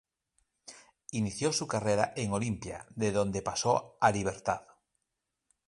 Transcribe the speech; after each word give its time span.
Inició 1.11 1.53
su 1.53 1.67
carrera 1.67 2.11
en 2.15 2.33
Olimpia 2.33 2.87
de 2.95 3.11
donde 3.11 3.43
pasó 3.43 3.99
a 4.01 4.09
Libertad. 4.09 4.63